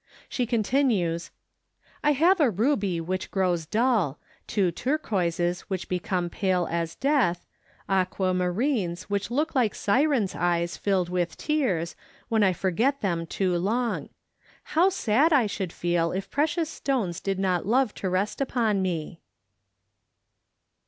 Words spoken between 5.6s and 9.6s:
which become pale as death, aquamarines which look